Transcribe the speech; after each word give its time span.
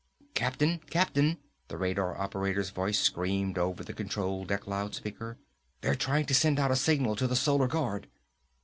"Captain! 0.33 0.79
Captain!" 0.89 1.37
the 1.67 1.77
radar 1.77 2.17
operator's 2.19 2.71
voice 2.71 2.97
screamed 2.97 3.55
over 3.59 3.83
the 3.83 3.93
control 3.93 4.43
deck 4.45 4.65
loud 4.65 4.95
speaker, 4.95 5.37
"they're 5.81 5.93
trying 5.93 6.25
to 6.25 6.33
send 6.33 6.59
out 6.59 6.71
a 6.71 6.75
signal 6.75 7.15
to 7.15 7.27
the 7.27 7.35
Solar 7.35 7.67
Guard!" 7.67 8.07